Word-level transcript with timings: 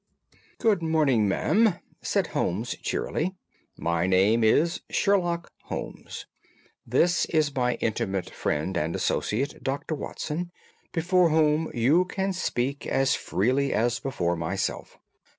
"Good 0.57 0.81
morning, 0.81 1.27
madam," 1.27 1.75
said 2.01 2.25
Holmes 2.33 2.75
cheerily. 2.81 3.35
"My 3.77 4.07
name 4.07 4.43
is 4.43 4.81
Sherlock 4.89 5.51
Holmes. 5.65 6.25
This 6.87 7.25
is 7.25 7.53
my 7.53 7.75
intimate 7.75 8.31
friend 8.31 8.75
and 8.75 8.95
associate, 8.95 9.61
Dr. 9.63 9.93
Watson, 9.93 10.49
before 10.91 11.29
whom 11.29 11.69
you 11.75 12.05
can 12.05 12.33
speak 12.33 12.87
as 12.87 13.13
freely 13.13 13.73
as 13.75 13.99
before 13.99 14.35
myself. 14.35 14.97